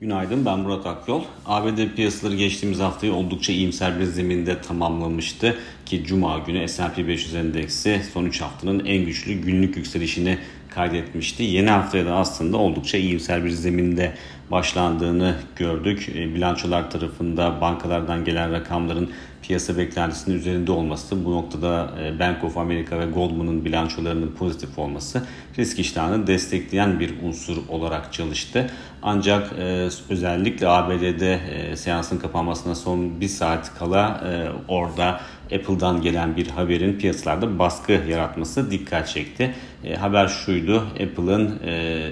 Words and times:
Günaydın 0.00 0.46
ben 0.46 0.58
Murat 0.58 0.86
Akyol. 0.86 1.22
ABD 1.46 1.94
piyasaları 1.96 2.36
geçtiğimiz 2.36 2.80
haftayı 2.80 3.12
oldukça 3.12 3.52
iyimser 3.52 4.00
bir 4.00 4.04
zeminde 4.04 4.60
tamamlamıştı 4.60 5.58
ki 5.86 6.04
Cuma 6.04 6.38
günü 6.38 6.68
S&P 6.68 7.08
500 7.08 7.34
endeksi 7.34 8.02
son 8.12 8.24
3 8.24 8.40
haftanın 8.40 8.84
en 8.84 9.04
güçlü 9.04 9.32
günlük 9.32 9.76
yükselişini 9.76 10.38
kaydetmişti. 10.74 11.42
Yeni 11.42 11.70
haftaya 11.70 12.06
da 12.06 12.14
aslında 12.14 12.56
oldukça 12.56 12.98
iyimser 12.98 13.44
bir 13.44 13.50
zeminde 13.50 14.14
başlandığını 14.50 15.36
gördük. 15.56 16.08
E, 16.08 16.34
bilançolar 16.34 16.90
tarafında 16.90 17.60
bankalardan 17.60 18.24
gelen 18.24 18.52
rakamların 18.52 19.10
piyasa 19.46 19.76
üzerinde 20.32 20.72
olması, 20.72 21.24
bu 21.24 21.32
noktada 21.32 21.90
e, 22.02 22.18
Bank 22.18 22.44
of 22.44 22.56
America 22.56 22.98
ve 22.98 23.06
Goldman'ın 23.06 23.64
bilançolarının 23.64 24.32
pozitif 24.32 24.78
olması 24.78 25.26
risk 25.58 25.78
iştahını 25.78 26.26
destekleyen 26.26 27.00
bir 27.00 27.14
unsur 27.22 27.56
olarak 27.68 28.12
çalıştı. 28.12 28.70
Ancak 29.02 29.52
e, 29.58 29.88
özellikle 30.08 30.68
ABD'de 30.68 31.40
seansın 31.76 32.18
kapanmasına 32.18 32.74
son 32.74 33.20
bir 33.20 33.28
saat 33.28 33.78
kala 33.78 34.24
orada 34.68 35.20
Apple'dan 35.54 36.02
gelen 36.02 36.36
bir 36.36 36.46
haberin 36.46 36.98
piyasalarda 36.98 37.58
baskı 37.58 37.92
yaratması 37.92 38.70
dikkat 38.70 39.08
çekti. 39.08 39.54
haber 39.98 40.28
şuydu, 40.28 40.76
Apple'ın 40.76 41.58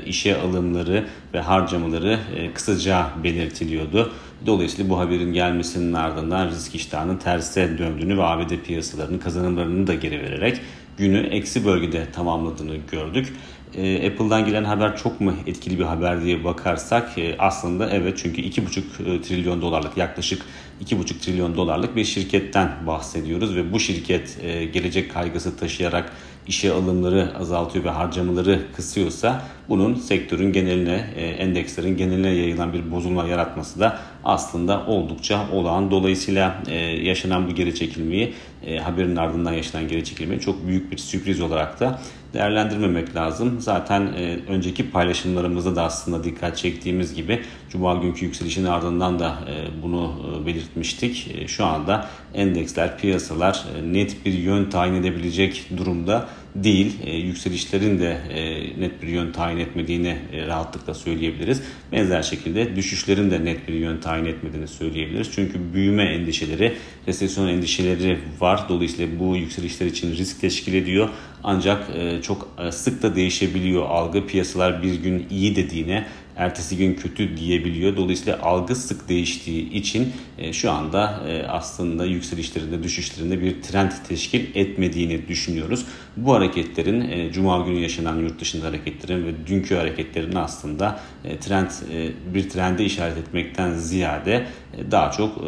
işe 0.06 0.40
alımları 0.40 1.04
ve 1.34 1.40
harcamaları 1.40 2.18
e, 2.36 2.52
kısaca 2.52 3.06
belirtiliyordu. 3.24 4.12
Dolayısıyla 4.46 4.90
bu 4.90 4.98
haberin 4.98 5.32
gelmesinin 5.32 5.92
ardından 5.92 6.48
risk 6.48 6.74
iştahının 6.74 7.16
terse 7.16 7.78
döndüğünü 7.78 8.18
ve 8.18 8.22
ABD 8.22 8.50
piyasalarının 8.66 9.18
kazanımlarını 9.18 9.86
da 9.86 9.94
geri 9.94 10.20
vererek 10.20 10.60
günü 10.98 11.18
eksi 11.18 11.64
bölgede 11.64 12.06
tamamladığını 12.12 12.76
gördük. 12.90 13.32
E, 13.76 14.10
Apple'dan 14.10 14.46
gelen 14.46 14.64
haber 14.64 14.96
çok 14.96 15.20
mu 15.20 15.34
etkili 15.46 15.78
bir 15.78 15.84
haber 15.84 16.24
diye 16.24 16.44
bakarsak 16.44 17.18
e, 17.18 17.36
aslında 17.38 17.90
evet. 17.90 18.18
Çünkü 18.22 18.42
2,5 18.42 19.22
trilyon 19.22 19.62
dolarlık 19.62 19.96
yaklaşık 19.96 20.42
2,5 20.84 21.18
trilyon 21.18 21.56
dolarlık 21.56 21.96
bir 21.96 22.04
şirketten 22.04 22.72
bahsediyoruz. 22.86 23.56
Ve 23.56 23.72
bu 23.72 23.80
şirket 23.80 24.38
gelecek 24.72 25.14
kaygısı 25.14 25.56
taşıyarak 25.56 26.12
işe 26.46 26.72
alımları 26.72 27.32
azaltıyor 27.38 27.84
ve 27.84 27.90
harcamaları 27.90 28.62
kısıyorsa 28.76 29.42
bunun 29.68 29.94
sektörün 29.94 30.52
geneline, 30.52 31.10
e, 31.16 31.26
endekslerin 31.26 31.96
geneline 31.96 32.28
yayılan 32.28 32.72
bir 32.72 32.90
bozulma 32.90 33.24
yaratması 33.24 33.80
da 33.80 33.98
aslında 34.24 34.86
oldukça 34.86 35.50
olağan. 35.52 35.90
Dolayısıyla 35.90 36.62
e, 36.68 36.74
yaşanan 36.78 37.50
bu 37.50 37.54
geri 37.54 37.74
çekilmeyi, 37.74 38.34
e, 38.66 38.78
haberin 38.78 39.16
ardından 39.16 39.52
yaşanan 39.52 39.88
geri 39.88 40.04
çekilmeyi 40.04 40.40
çok 40.40 40.66
büyük 40.66 40.92
bir 40.92 40.96
sürpriz 40.96 41.40
olarak 41.40 41.80
da 41.80 42.00
değerlendirmemek 42.34 43.16
lazım. 43.16 43.60
Zaten 43.60 44.14
önceki 44.48 44.90
paylaşımlarımızda 44.90 45.76
da 45.76 45.82
aslında 45.82 46.24
dikkat 46.24 46.56
çektiğimiz 46.56 47.14
gibi 47.14 47.42
Cuma 47.70 47.94
günkü 47.94 48.24
yükselişin 48.24 48.64
ardından 48.64 49.18
da 49.18 49.38
bunu 49.82 50.12
belirtmiştik. 50.46 51.36
Şu 51.48 51.64
anda 51.64 52.06
endeksler, 52.34 52.98
piyasalar 52.98 53.64
net 53.86 54.26
bir 54.26 54.32
yön 54.32 54.70
tayin 54.70 54.94
edebilecek 54.94 55.66
durumda 55.76 56.28
değil. 56.54 56.92
E, 57.04 57.16
yükselişlerin 57.16 57.98
de 57.98 58.18
e, 58.30 58.80
net 58.80 59.02
bir 59.02 59.08
yön 59.08 59.32
tayin 59.32 59.58
etmediğini 59.58 60.16
e, 60.32 60.46
rahatlıkla 60.46 60.94
söyleyebiliriz. 60.94 61.62
Benzer 61.92 62.22
şekilde 62.22 62.76
düşüşlerin 62.76 63.30
de 63.30 63.44
net 63.44 63.68
bir 63.68 63.74
yön 63.74 64.00
tayin 64.00 64.24
etmediğini 64.24 64.68
söyleyebiliriz. 64.68 65.30
Çünkü 65.34 65.74
büyüme 65.74 66.04
endişeleri, 66.04 66.74
resesyon 67.06 67.48
endişeleri 67.48 68.18
var. 68.40 68.64
Dolayısıyla 68.68 69.18
bu 69.20 69.36
yükselişler 69.36 69.86
için 69.86 70.12
risk 70.12 70.40
teşkil 70.40 70.74
ediyor. 70.74 71.08
Ancak 71.42 71.90
e, 71.96 72.22
çok 72.22 72.48
e, 72.58 72.72
sık 72.72 73.02
da 73.02 73.16
değişebiliyor 73.16 73.86
algı. 73.86 74.26
Piyasalar 74.26 74.82
bir 74.82 74.94
gün 74.94 75.26
iyi 75.30 75.56
dediğine 75.56 76.06
ertesi 76.36 76.76
gün 76.76 76.94
kötü 76.94 77.36
diyebiliyor. 77.36 77.96
Dolayısıyla 77.96 78.42
algı 78.42 78.74
sık 78.74 79.08
değiştiği 79.08 79.72
için 79.72 80.12
e, 80.38 80.52
şu 80.52 80.70
anda 80.70 81.22
e, 81.28 81.46
aslında 81.46 82.04
yükselişlerinde 82.04 82.82
düşüşlerinde 82.82 83.40
bir 83.40 83.62
trend 83.62 83.90
teşkil 84.08 84.56
etmediğini 84.56 85.28
düşünüyoruz. 85.28 85.86
Bu 86.16 86.34
hareketlerin 86.34 87.00
e, 87.00 87.32
Cuma 87.32 87.66
günü 87.66 87.80
yaşanan 87.80 88.18
yurt 88.18 88.40
dışında 88.40 88.66
hareketlerin 88.66 89.26
ve 89.26 89.46
dünkü 89.46 89.74
hareketlerin 89.74 90.34
aslında 90.34 91.00
e, 91.24 91.38
trend 91.38 91.70
e, 91.92 92.12
bir 92.34 92.48
trende 92.48 92.84
işaret 92.84 93.16
etmekten 93.16 93.74
ziyade 93.74 94.46
daha 94.90 95.10
çok 95.10 95.44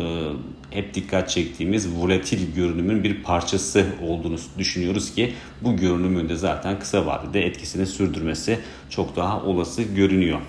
hep 0.71 0.95
dikkat 0.95 1.31
çektiğimiz 1.31 1.95
volatil 1.97 2.55
görünümün 2.55 3.05
bir 3.05 3.23
parçası 3.23 3.87
olduğunu 4.03 4.37
düşünüyoruz 4.59 5.15
ki 5.15 5.33
bu 5.63 5.77
görünümün 5.77 6.29
de 6.29 6.37
zaten 6.37 6.79
kısa 6.79 7.07
vadede 7.07 7.47
etkisini 7.47 7.87
sürdürmesi 7.87 8.59
çok 8.91 9.17
daha 9.17 9.43
olası 9.43 9.83
görünüyor. 9.83 10.41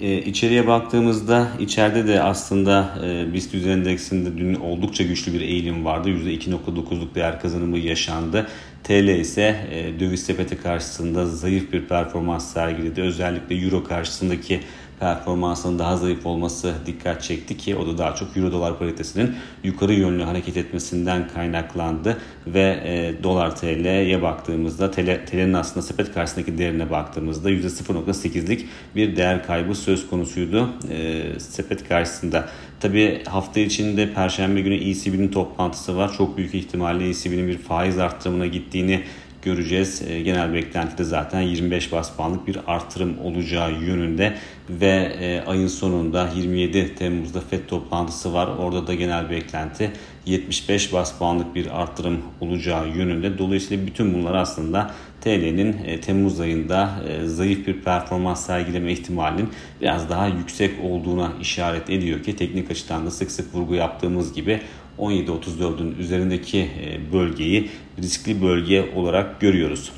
E, 0.00 0.18
içeriye 0.18 0.66
baktığımızda 0.66 1.48
içeride 1.58 2.06
de 2.06 2.22
aslında 2.22 2.94
e, 3.04 3.32
BIST 3.32 3.54
endeksinde 3.54 4.38
dün 4.38 4.54
oldukça 4.54 5.04
güçlü 5.04 5.32
bir 5.32 5.40
eğilim 5.40 5.84
vardı. 5.84 6.08
%2.9'luk 6.08 7.14
değer 7.14 7.40
kazanımı 7.40 7.78
yaşandı. 7.78 8.46
TL 8.84 9.08
ise 9.08 9.56
e, 9.70 10.00
döviz 10.00 10.22
sepeti 10.22 10.62
karşısında 10.62 11.26
zayıf 11.26 11.72
bir 11.72 11.88
performans 11.88 12.52
sergiledi. 12.52 13.02
Özellikle 13.02 13.54
Euro 13.56 13.84
karşısındaki 13.84 14.60
performansının 15.00 15.78
daha 15.78 15.96
zayıf 15.96 16.26
olması 16.26 16.74
dikkat 16.86 17.22
çekti 17.22 17.56
ki 17.56 17.76
o 17.76 17.86
da 17.86 17.98
daha 17.98 18.14
çok 18.14 18.36
Euro 18.36 18.52
dolar 18.52 18.78
paritesinin 18.78 19.34
yukarı 19.64 19.92
yönlü 19.92 20.22
hareket 20.22 20.56
etmesinden 20.56 21.28
kaynaklandı 21.28 22.18
ve 22.46 22.80
e, 22.84 23.22
dolar 23.22 23.56
TL'ye 23.56 24.22
baktığımızda 24.22 24.90
TL, 24.90 25.26
TL'nin 25.26 25.52
aslında 25.52 25.86
sepet 25.86 26.14
karşısındaki 26.14 26.58
değerine 26.58 26.90
baktığımızda 26.90 27.50
%0.8'lik 27.50 28.68
bir 28.96 29.16
değer 29.16 29.46
kaybı 29.46 29.74
söz 29.74 30.10
konusuydu 30.10 30.70
e, 30.90 31.22
sepet 31.40 31.88
karşısında. 31.88 32.48
Tabi 32.80 33.24
hafta 33.24 33.60
içinde 33.60 34.14
Perşembe 34.14 34.60
günü 34.60 34.74
ECB'nin 34.74 35.28
toplantısı 35.28 35.96
var. 35.96 36.12
Çok 36.18 36.36
büyük 36.36 36.54
ihtimalle 36.54 37.08
ECB'nin 37.08 37.48
bir 37.48 37.58
faiz 37.58 37.98
arttırımına 37.98 38.46
gittiğini 38.46 39.02
göreceğiz. 39.42 40.02
E, 40.08 40.20
genel 40.20 40.54
beklentide 40.54 41.04
zaten 41.04 41.40
25 41.40 41.92
bas 41.92 42.16
puanlık 42.16 42.46
bir 42.46 42.58
artırım 42.66 43.18
olacağı 43.18 43.72
yönünde 43.72 44.36
ve 44.70 45.16
e, 45.20 45.40
ayın 45.46 45.66
sonunda 45.66 46.28
27 46.36 46.94
Temmuz'da 46.94 47.40
FED 47.40 47.66
toplantısı 47.68 48.34
var. 48.34 48.46
Orada 48.46 48.86
da 48.86 48.94
genel 48.94 49.30
beklenti 49.30 49.92
75 50.26 50.92
bas 50.92 51.18
puanlık 51.18 51.54
bir 51.54 51.80
artırım 51.82 52.22
olacağı 52.40 52.88
yönünde. 52.88 53.38
Dolayısıyla 53.38 53.86
bütün 53.86 54.14
bunlar 54.14 54.34
aslında 54.34 54.90
TL'nin 55.20 55.76
e, 55.84 56.00
Temmuz 56.00 56.40
ayında 56.40 56.90
e, 57.08 57.26
zayıf 57.26 57.66
bir 57.66 57.80
performans 57.80 58.46
sergileme 58.46 58.92
ihtimalinin 58.92 59.48
biraz 59.80 60.10
daha 60.10 60.26
yüksek 60.26 60.70
olduğuna 60.84 61.32
işaret 61.40 61.90
ediyor 61.90 62.22
ki 62.22 62.36
teknik 62.36 62.70
açıdan 62.70 63.06
da 63.06 63.10
sık 63.10 63.30
sık 63.30 63.54
vurgu 63.54 63.74
yaptığımız 63.74 64.32
gibi 64.32 64.60
17.34'ün 64.98 65.98
üzerindeki 65.98 66.58
e, 66.58 67.12
bölgeyi 67.12 67.70
riskli 68.02 68.42
bölge 68.42 68.92
olarak 68.96 69.40
görüyoruz. 69.40 69.92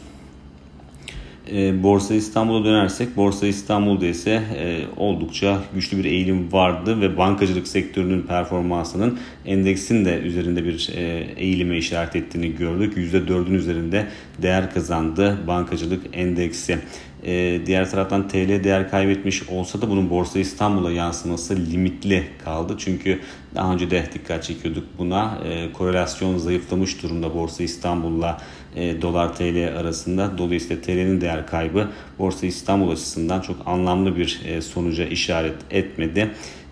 E, 1.55 1.83
Borsa 1.83 2.15
İstanbul'a 2.15 2.65
dönersek 2.65 3.17
Borsa 3.17 3.47
İstanbul'da 3.47 4.07
ise 4.07 4.43
e, 4.57 4.81
oldukça 4.97 5.63
güçlü 5.75 5.99
bir 5.99 6.05
eğilim 6.05 6.53
vardı 6.53 7.01
ve 7.01 7.17
bankacılık 7.17 7.69
sektörünün 7.69 8.23
performansının 8.23 9.19
endeksin 9.47 10.05
de 10.05 10.19
üzerinde 10.19 10.65
bir 10.65 10.91
eğilime 11.37 11.79
işaret 11.79 12.17
ettiğini 12.17 12.57
gördük. 12.57 12.97
%4'ün 12.97 13.55
üzerinde 13.55 14.07
değer 14.43 14.75
kazandı 14.75 15.39
bankacılık 15.47 16.03
endeksi. 16.13 16.79
E, 17.27 17.61
diğer 17.67 17.91
taraftan 17.91 18.29
TL 18.29 18.65
değer 18.65 18.91
kaybetmiş 18.91 19.49
olsa 19.49 19.83
da 19.83 19.91
bunun 19.91 20.11
Borsa 20.11 20.39
İstanbul'a 20.39 20.91
yansıması 20.91 21.57
limitli 21.57 22.25
kaldı. 22.45 22.75
Çünkü 22.79 23.21
daha 23.55 23.73
önce 23.73 23.91
de 23.91 24.05
dikkat 24.15 24.45
çekiyorduk 24.45 24.85
buna. 24.99 25.39
E, 25.45 25.73
korelasyon 25.73 26.39
zayıflamış 26.39 27.03
durumda 27.03 27.35
Borsa 27.35 27.63
İstanbul'la 27.63 28.41
e, 28.77 29.03
dolar 29.03 29.37
TL 29.37 29.79
arasında. 29.79 30.39
Dolayısıyla 30.39 30.83
TL'nin 30.83 31.21
değer 31.21 31.47
kaybı 31.47 31.89
Borsa 32.19 32.47
İstanbul 32.47 32.91
açısından 32.91 33.41
çok 33.41 33.57
anlamlı 33.67 34.17
bir 34.17 34.41
e, 34.47 34.63
sonuca 34.63 35.05
işaret 35.05 35.57
etmedi. 35.71 36.31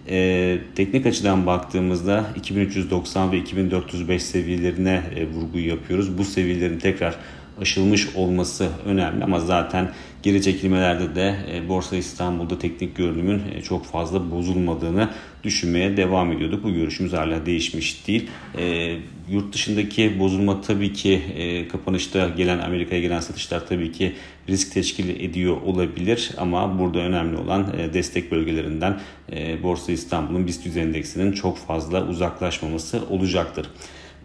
E, 0.09 0.59
teknik 0.75 1.07
açıdan 1.07 1.47
baktığımızda 1.47 2.25
2390 2.37 3.33
ve 3.33 3.39
2405 3.39 4.23
seviyelerine 4.23 5.03
e, 5.17 5.27
vurgu 5.27 5.59
yapıyoruz. 5.59 6.19
Bu 6.19 6.25
seviyelerin 6.25 6.79
tekrar 6.79 7.17
aşılmış 7.61 8.17
olması 8.17 8.69
önemli 8.87 9.25
ama 9.25 9.41
zaten 9.41 9.91
geri 10.23 10.43
çekilmelerde 10.43 11.15
de 11.15 11.37
e, 11.53 11.69
Borsa 11.69 11.97
İstanbul'da 11.97 12.59
teknik 12.59 12.97
görünümün 12.97 13.43
e, 13.55 13.63
çok 13.63 13.87
fazla 13.87 14.31
bozulmadığını 14.31 15.09
düşünmeye 15.45 15.97
devam 15.97 16.33
ediyorduk. 16.33 16.65
Bu 16.65 16.73
görüşümüz 16.73 17.13
hala 17.13 17.47
değişmiş 17.47 18.07
değil. 18.07 18.31
E, 18.59 18.97
yurt 19.31 19.55
dışındaki 19.55 20.19
bozulma 20.19 20.61
tabii 20.61 20.93
ki 20.93 21.23
e, 21.37 21.69
kapanışta 21.69 22.29
gelen 22.29 22.59
Amerika'ya 22.59 23.01
gelen 23.01 23.21
satışlar 23.21 23.67
tabii 23.67 23.93
ki 23.93 24.13
risk 24.49 24.73
teşkil 24.73 25.21
ediyor 25.21 25.57
olabilir 25.63 26.31
ama 26.39 26.79
burada 26.79 26.99
önemli 26.99 27.37
olan 27.37 27.75
e, 27.79 27.95
destek 27.95 28.31
bölgelerinden 28.31 29.01
e, 29.33 29.63
Borsa 29.63 29.93
İstanbul'un 29.93 30.47
BIST 30.47 30.67
100 30.67 30.77
endeksinin 30.77 31.33
çok 31.33 31.59
fazla 31.59 32.07
uzaklaşmaması 32.07 33.01
olacaktır. 33.11 33.67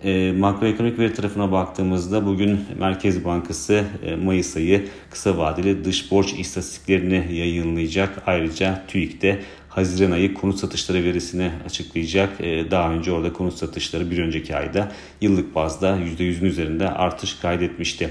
E, 0.06 0.32
makroekonomik 0.32 1.00
veri 1.00 1.14
tarafına 1.14 1.52
baktığımızda 1.52 2.26
bugün 2.26 2.60
Merkez 2.80 3.26
Bankası 3.26 3.84
e, 4.06 4.16
Mayıs 4.16 4.58
ayı 4.58 4.88
kısa 5.12 5.38
vadeli 5.38 5.86
dış 5.86 6.12
borç 6.12 6.34
istatistiklerini 6.34 7.36
yayınlayacak. 7.36 8.24
Ayrıca 8.26 8.84
TÜİK'te 8.88 9.42
Haziran 9.70 10.12
ayı 10.12 10.34
konut 10.34 10.60
satışları 10.60 11.04
verisini 11.04 11.52
açıklayacak. 11.66 12.42
E, 12.42 12.72
daha 12.72 12.92
önce 12.92 13.12
orada 13.12 13.34
konut 13.34 13.54
satışları 13.54 14.12
bir 14.12 14.18
önceki 14.18 14.56
ayda 14.56 14.92
yıllık 15.22 15.56
bazda 15.56 15.98
%100'ün 16.20 16.46
üzerinde 16.46 16.90
artış 16.90 17.34
kaydetmişti. 17.34 18.10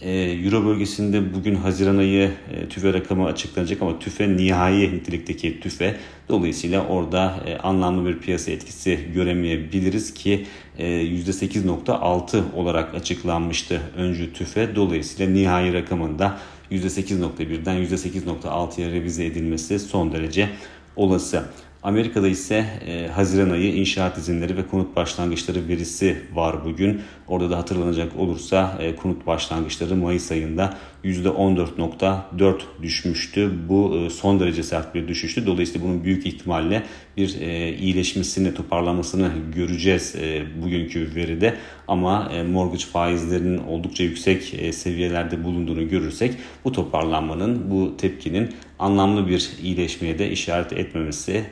E, 0.00 0.10
Euro 0.44 0.64
bölgesinde 0.64 1.34
bugün 1.34 1.54
Haziran 1.54 1.98
ayı 1.98 2.30
e, 2.52 2.68
tüfe 2.68 2.92
rakamı 2.92 3.26
açıklanacak 3.26 3.82
ama 3.82 3.98
tüfe 3.98 4.36
nihai 4.36 4.94
nitelikteki 4.94 5.60
tüfe. 5.60 5.96
Dolayısıyla 6.28 6.86
orada 6.86 7.40
e, 7.46 7.56
anlamlı 7.56 8.08
bir 8.08 8.18
piyasa 8.18 8.50
etkisi 8.50 8.98
göremeyebiliriz 9.14 10.14
ki 10.14 10.46
%8.6 10.78 12.52
olarak 12.56 12.94
açıklanmıştı 12.94 13.80
öncü 13.96 14.32
tüfe. 14.32 14.76
Dolayısıyla 14.76 15.32
nihai 15.32 15.72
rakamında 15.72 16.38
%8.1'den 16.70 17.76
%8.6'ya 17.76 18.90
revize 18.90 19.24
edilmesi 19.24 19.78
son 19.78 20.12
derece 20.12 20.48
olası. 20.96 21.44
Amerika'da 21.82 22.28
ise 22.28 22.66
e, 22.86 23.08
Haziran 23.08 23.50
ayı 23.50 23.74
inşaat 23.74 24.18
izinleri 24.18 24.56
ve 24.56 24.66
konut 24.66 24.96
başlangıçları 24.96 25.68
verisi 25.68 26.22
var 26.34 26.64
bugün. 26.64 27.02
Orada 27.28 27.50
da 27.50 27.58
hatırlanacak 27.58 28.16
olursa 28.16 28.78
e, 28.80 28.96
konut 28.96 29.26
başlangıçları 29.26 29.96
Mayıs 29.96 30.30
ayında 30.30 30.74
%14.4 31.06 32.60
düşmüştü. 32.82 33.52
Bu 33.68 33.96
e, 33.96 34.10
son 34.10 34.40
derece 34.40 34.62
sert 34.62 34.94
bir 34.94 35.08
düşüştü. 35.08 35.46
Dolayısıyla 35.46 35.88
bunun 35.88 36.04
büyük 36.04 36.26
ihtimalle 36.26 36.82
bir 37.16 37.40
e, 37.40 37.76
iyileşmesini, 37.76 38.54
toparlanmasını 38.54 39.30
göreceğiz 39.54 40.14
e, 40.16 40.42
bugünkü 40.62 41.14
veride. 41.14 41.54
Ama 41.88 42.32
mortgage 42.50 42.84
faizlerinin 42.84 43.58
oldukça 43.58 44.04
yüksek 44.04 44.42
seviyelerde 44.74 45.44
bulunduğunu 45.44 45.88
görürsek 45.88 46.34
bu 46.64 46.72
toparlanmanın, 46.72 47.70
bu 47.70 47.96
tepkinin 47.96 48.54
anlamlı 48.78 49.28
bir 49.28 49.50
iyileşmeye 49.62 50.18
de 50.18 50.30
işaret 50.30 50.72
etmemesi 50.72 51.44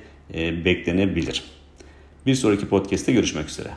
beklenebilir. 0.64 1.42
Bir 2.26 2.34
sonraki 2.34 2.68
podcast'te 2.68 3.12
görüşmek 3.12 3.48
üzere. 3.48 3.68